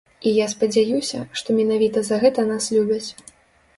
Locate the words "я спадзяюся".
0.35-1.21